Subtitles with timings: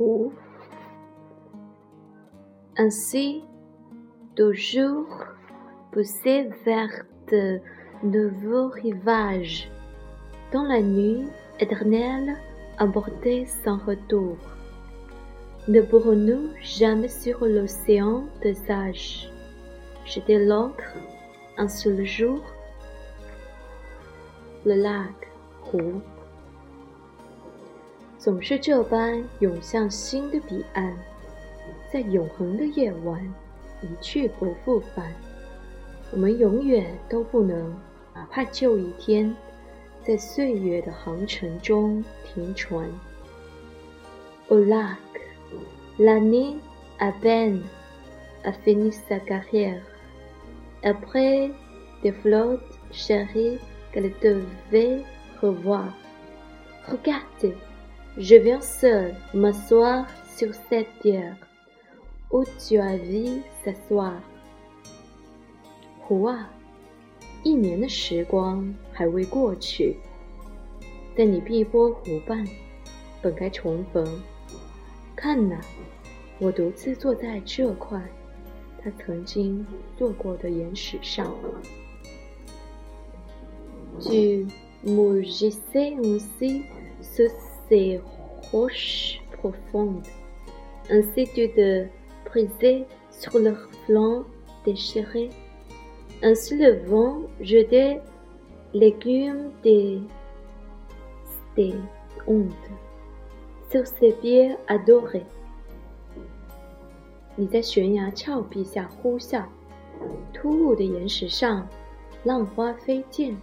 [0.00, 0.32] 湖。
[2.78, 3.44] Ainsi,
[4.34, 5.26] toujours
[5.92, 7.60] pousser vers de
[8.02, 9.70] nouveaux rivages,
[10.52, 11.26] dans la nuit
[11.60, 12.36] éternelle
[12.78, 14.38] aborder sans retour.
[15.68, 19.30] Ne pourrons-nous jamais sur l'océan des âges
[20.06, 20.96] jeter l'ancre
[21.58, 22.40] un seul jour
[24.64, 25.30] Le lac
[25.62, 26.00] 湖，
[28.20, 30.94] 总是这般涌向新的彼岸，
[31.90, 33.18] 在永恒的夜晚
[33.80, 35.10] 一去不复返。
[36.12, 37.74] 我们永远都不能，
[38.14, 39.34] 哪怕就一天，
[40.02, 42.86] 在岁月的航程中停船。
[44.48, 44.98] O lac,
[45.98, 46.58] l'année
[46.98, 47.62] à peine
[48.42, 49.80] a fini sa carrière.
[50.82, 51.50] Après
[52.02, 52.60] des flottes
[52.92, 53.58] chéries
[53.94, 55.04] qu'elle devait
[55.40, 55.94] revoir.
[56.86, 57.54] Regardez,
[58.20, 61.36] je viens seul m'asseoir sur cette terre
[62.30, 64.20] où tu as vu s'asseoir.
[66.02, 66.50] 湖啊，
[67.42, 69.96] 一年的时光还未过去，
[71.16, 72.46] 在你碧波湖畔，
[73.22, 74.06] 本该重逢。
[75.16, 75.58] 看呐，
[76.38, 77.98] 我独自坐在这块
[78.82, 81.34] 他曾经坐过的岩石上。
[83.98, 84.46] Tu
[84.84, 86.64] mugissais ainsi
[87.02, 87.30] sur
[87.69, 88.01] ces
[88.51, 90.05] roches profondes,
[90.89, 91.87] ainsi tu te
[92.25, 94.25] brisais sur leurs flancs
[94.65, 95.29] déchirés,
[96.23, 98.01] ainsi le vent jetait
[98.73, 100.01] l'écume des,
[101.55, 101.75] des
[102.27, 102.51] ondes
[103.71, 105.25] sur ses pieds adorés.
[107.37, 109.43] 你在悬崖峭壁下呼啸，
[110.33, 111.67] 突兀的岩石上，
[112.23, 113.35] 浪花飞溅，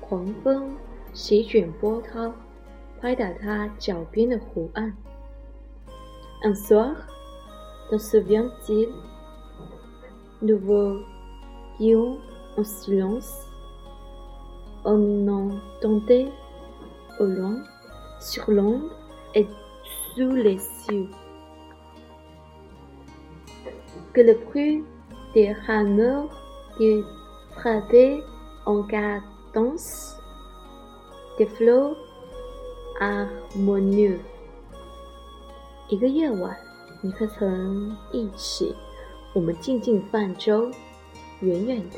[0.00, 0.76] 狂风
[1.12, 2.32] 席卷波涛，
[3.04, 4.92] 拍打他脚边的湖岸。
[6.42, 6.94] Un soir,
[7.90, 8.88] dans ce vieil
[10.40, 11.00] nouveau
[11.78, 12.18] lion
[12.56, 13.30] en silence,
[14.84, 16.28] on entendait
[17.18, 17.62] au loin,
[18.20, 18.90] sur l'ombre
[19.34, 19.46] et
[20.14, 21.08] sous les cieux.
[24.12, 24.84] que le bruit
[25.34, 26.28] des rameurs
[26.76, 27.02] qui
[27.52, 28.20] frappaient
[28.66, 30.16] en cadence
[31.38, 31.96] des flots
[32.99, 34.17] harmonieux。
[35.89, 36.55] 一个夜晚，
[37.01, 38.73] 你可曾一起，
[39.33, 40.69] 我们静静泛舟，
[41.41, 41.97] 远远的，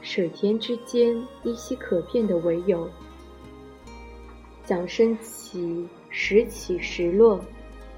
[0.00, 2.88] 水天之间依稀可辨的唯有
[4.64, 7.40] 桨声起，时起时落，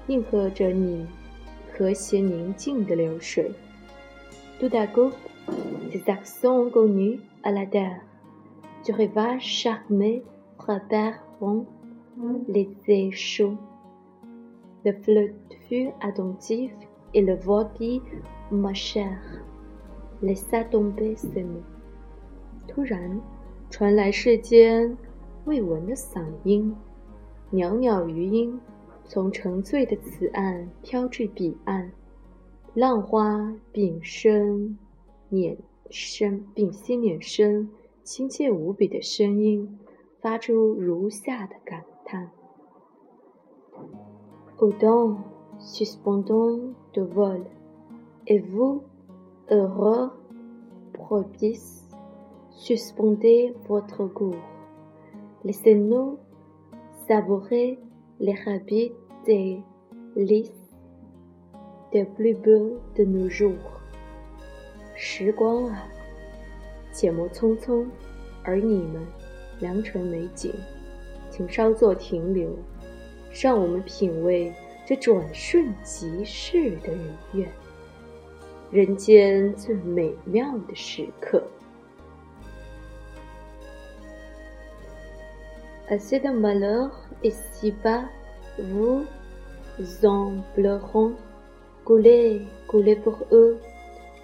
[0.07, 1.05] 应和着你。
[1.77, 3.51] 和谐宁静的流水。
[4.59, 5.11] Tout à coup,
[5.91, 8.01] des accents connus à la terre,
[8.83, 10.23] du rivage charmé
[10.57, 11.19] frappèrent
[12.47, 13.57] les échos.
[14.85, 15.33] Le flot
[15.67, 16.71] fut attentif
[17.13, 18.01] et le voix qui,
[18.51, 19.19] ma chère,
[20.21, 21.61] laissa tomber ce mot.
[22.67, 23.19] 突然，
[23.69, 24.97] 传来世间
[25.45, 26.75] 未闻的嗓音，
[27.51, 28.59] 袅袅余音。
[29.09, 31.89] 从沉醉的此岸飘至彼岸，
[32.73, 34.77] 浪花屏声
[35.29, 35.57] 捻
[35.89, 37.69] 声，屏息捻声，
[38.03, 39.79] 亲切无比的声音，
[40.19, 42.30] 发出如下的感 叹：
[44.58, 45.18] Autant
[45.58, 47.44] suspendons de vol,
[48.26, 48.82] et vous,
[49.50, 50.10] heureux
[50.92, 51.88] propice,
[52.50, 54.34] suspendez votre cours,
[55.44, 56.18] laissez-nous
[57.08, 57.78] savourer.
[58.20, 58.92] les habits
[59.26, 59.60] des
[60.14, 60.52] lys
[61.90, 63.80] des plus beaux de nos jours。
[64.94, 65.88] 时光啊，
[66.92, 67.86] 且莫匆匆，
[68.44, 69.04] 而你们
[69.60, 70.52] 良辰美景，
[71.36, 72.50] 请稍作停留，
[73.32, 74.52] 让我们品味
[74.86, 77.48] 这转瞬即逝的愉悦，
[78.70, 81.42] 人间最美妙的时刻。
[85.88, 86.90] Assez de malheur
[87.22, 88.04] ici-bas,
[88.58, 89.04] vous
[90.02, 91.12] en pleurons,
[91.84, 93.58] coulez, coulez pour eux,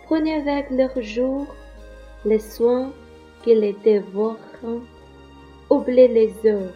[0.07, 1.47] prenez avec leurs jours
[2.25, 2.91] les soins
[3.43, 4.37] qui les dévorent,
[5.69, 6.73] oubliez les heures.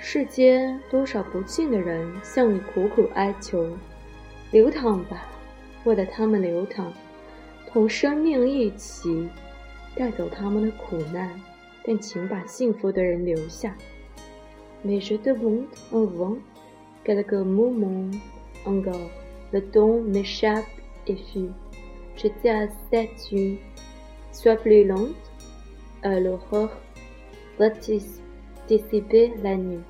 [0.00, 3.76] 世间多少不幸的人向你苦苦哀求，
[4.52, 5.28] 流淌吧，
[5.84, 6.92] 为了他们流淌，
[7.66, 9.28] 同生命一起
[9.96, 11.28] 带走他们的苦难。
[11.84, 13.74] 但请把幸福的人留下。
[14.84, 16.36] Mais je demande en vain
[17.02, 18.12] quelques moments
[18.66, 19.10] encore.
[19.52, 20.66] Le temps m'échappe
[21.06, 21.50] et fuit.
[22.14, 23.58] Je dis à cette nuit,
[24.32, 25.14] sois plus lente,
[26.02, 26.72] à l'aurore
[27.58, 27.70] va
[28.68, 29.82] dissiper la nuit.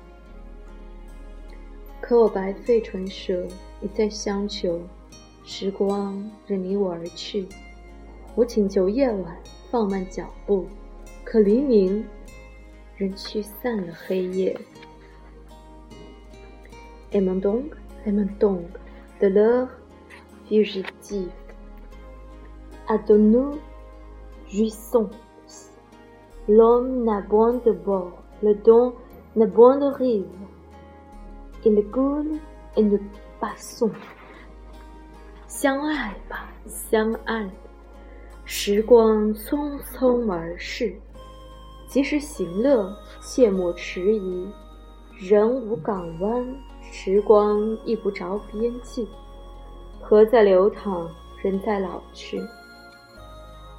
[2.01, 3.45] 可我白费唇舌，
[3.81, 4.81] 一再相求，
[5.43, 7.47] 时光仍离我而去。
[8.35, 9.37] 我请求夜晚
[9.69, 10.65] 放慢脚步，
[11.23, 12.05] 可黎明
[12.95, 14.57] 仍驱散了黑夜。
[17.11, 17.73] Et mon donc,
[18.05, 18.65] et mon donc,
[19.19, 19.69] de l'heure
[20.47, 21.31] fugitive,
[22.87, 23.57] à de nous
[24.47, 25.09] jouissons.
[26.47, 28.93] L'homme n'a point de bord, le don
[29.35, 30.25] n'a point de rive.
[31.63, 32.39] Il coule
[32.75, 32.99] et nous
[33.39, 33.91] passons.
[35.47, 37.49] 相爱吧，相爱。
[38.45, 40.95] 时光匆匆而逝，
[41.87, 44.49] 及时行乐，切莫迟疑。
[45.17, 46.55] 人无港湾，
[46.91, 49.07] 时光亦不着边际。
[50.01, 51.09] 河在流淌，
[51.43, 52.39] 人在老去。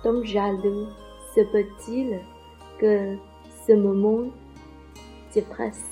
[0.05, 0.87] Donc jaloux,
[1.35, 2.21] se peut-il
[2.79, 3.17] que
[3.67, 4.31] ce moment
[5.32, 5.86] se presse,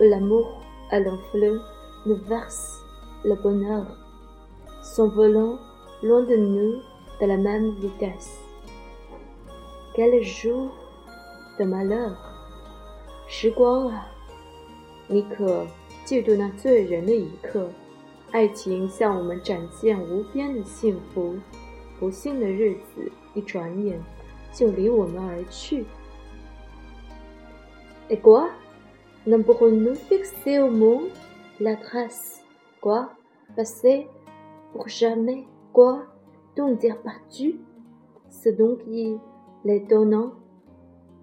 [0.00, 1.62] où l'amour à l'enflure
[2.06, 2.80] nous verse
[3.24, 3.86] le bonheur,
[4.82, 5.58] s'envolant
[6.02, 6.80] loin de nous
[7.20, 8.38] de la même vitesse.
[9.94, 10.70] Quel jour
[11.58, 12.16] de malheur！
[13.28, 14.06] 时光啊，
[15.06, 15.66] 你可
[16.04, 17.68] 记住那醉人的一刻？
[18.30, 21.36] 爱情向我们展现无边的幸福，
[22.00, 24.02] 不幸的日子一转眼
[24.52, 25.84] 就离我们而去。
[28.10, 28.50] Et quoi?
[29.26, 31.08] Ne pourrons-nous fixer au monde
[31.60, 32.44] la trace?
[32.80, 33.10] Quoi?
[33.56, 34.08] Passer
[34.72, 35.46] pour jamais?
[35.72, 36.04] Quoi?
[36.56, 37.60] Donc dire partu?
[38.28, 39.16] C'est donc qui
[39.64, 40.32] les donnant?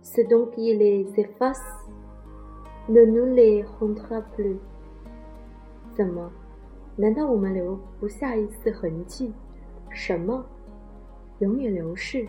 [0.02, 1.62] C'est donc qui les efface?
[2.88, 4.58] Ne nous les rendra plus?
[5.96, 6.32] 怎么？
[6.96, 9.34] 难道我们留不下一丝痕迹？
[9.90, 10.46] 什么？
[11.40, 12.28] 永远流逝？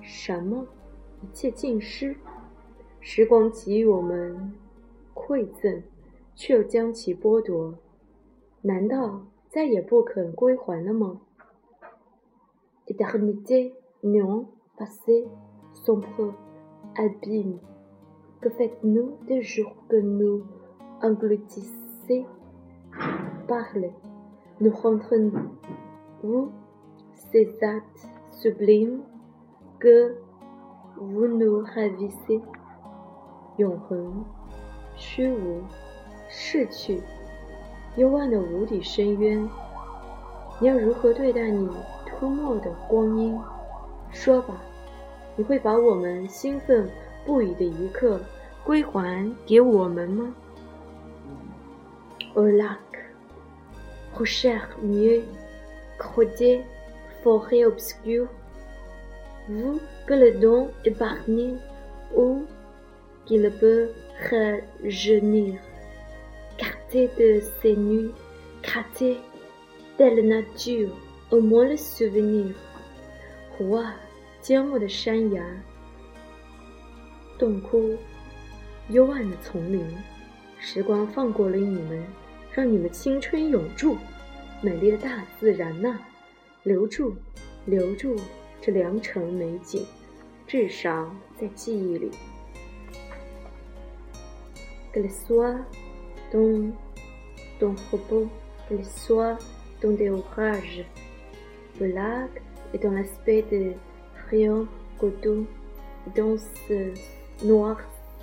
[0.00, 0.66] 什么？
[1.22, 2.16] 一切尽失？
[3.04, 4.52] 时光给予我们
[5.14, 5.82] 馈赠，
[6.34, 7.74] 却又将其剥夺，
[8.62, 11.20] 难道再也不肯归还了吗？
[12.86, 13.72] Eternité,
[14.02, 14.46] non,
[14.76, 15.28] passé,
[15.72, 16.34] sombre,
[16.96, 17.58] abîme.
[18.40, 20.42] Que faites-nous des jours que nous
[21.02, 22.26] engloutissez?
[23.46, 23.92] Parlez,
[24.58, 26.50] nous rentrons-vous
[27.14, 29.02] ces actes sublimes
[29.78, 30.16] que
[30.96, 32.40] vous nous ravissez?
[33.57, 34.25] 永恒，
[34.95, 35.63] 虚无，
[36.27, 37.01] 逝去，
[37.95, 39.47] 幽暗的无底深渊。
[40.59, 41.69] 你要如何对待你
[42.05, 43.39] 吞没的光阴？
[44.11, 44.61] 说吧，
[45.35, 46.89] 你会把我们兴奋
[47.25, 48.19] 不已的一刻
[48.63, 50.33] 归还给我们吗
[52.35, 52.77] ？Au lac,
[54.17, 55.23] rocher mieux,
[55.97, 56.61] crotté,
[57.23, 58.27] forêt obscure,
[59.47, 61.57] vous que le don épargné
[62.13, 62.43] ou
[63.25, 63.89] qu'il peut
[64.29, 65.59] rajeunir,
[66.57, 68.11] gâté de ses nuits,
[68.61, 69.17] gâté
[69.97, 70.89] de la nature,
[71.31, 72.53] au moins le souvenir.
[73.57, 73.95] 湖啊，
[74.41, 75.41] 缄默的山崖，
[77.39, 77.97] 洞窟，
[78.89, 79.85] 幽暗的丛林，
[80.59, 82.03] 时光放过了你们，
[82.53, 83.97] 让你们青春永驻。
[84.61, 85.99] 美丽的大自然呐，
[86.63, 87.15] 留住，
[87.65, 88.15] 留住
[88.61, 89.85] 这良辰美景，
[90.47, 92.11] 至少在记忆里。
[94.94, 95.58] qu'elle soit
[96.32, 96.70] dans
[97.58, 98.28] ton repos,
[98.68, 99.38] qu'elle soit
[99.82, 100.84] dans des orages.
[101.80, 102.30] Le lac
[102.74, 103.72] est dans l'aspect de
[104.30, 104.66] rayon
[104.98, 105.46] coton,
[106.14, 106.92] dans ce
[107.44, 107.78] noir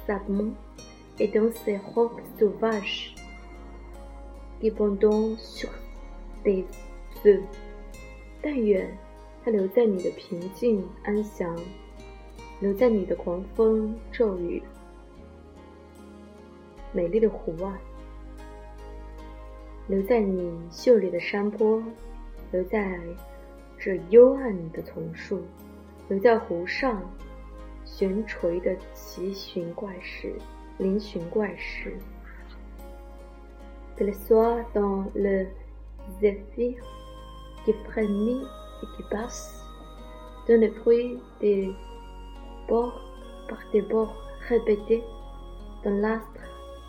[0.06, 0.54] savon
[1.20, 3.16] et dans ces rocs sauvages
[4.60, 5.70] qui pendant sur
[6.44, 6.66] des
[7.24, 7.42] feux.
[8.42, 8.88] 但愿
[9.44, 11.56] 它留在你的平静安详，
[12.60, 14.62] 留在你的狂风骤雨。
[16.93, 17.79] 美丽的湖啊，
[19.89, 21.83] 留在你秀丽的山坡，
[22.51, 23.01] 留在
[23.79, 25.43] 这幽暗的丛树，
[26.09, 27.03] 留在湖上
[27.85, 30.35] 悬垂的奇寻怪石、
[30.79, 31.97] 嶙峋怪石。
[33.97, 35.47] Que le soit dans le
[36.21, 36.83] zéphyr
[37.65, 38.43] qui frémit
[38.83, 39.63] et qui passe,
[40.49, 41.75] dans le bruit des
[42.69, 43.01] bords
[43.49, 44.17] par des bords
[44.49, 45.03] répétés,
[45.85, 46.41] dans l'astre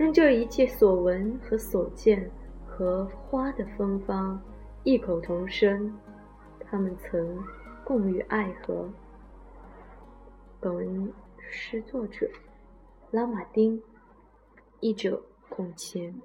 [0.00, 2.30] 让这一切所闻和所见
[2.66, 4.42] 和花的芬芳
[4.82, 5.94] 异口同声。
[6.58, 7.38] 他们曾
[7.84, 8.88] 共浴爱河。
[10.58, 11.12] 本文
[11.50, 12.26] 诗作者
[13.10, 13.82] 拉马丁，
[14.80, 16.18] 译者孔谦。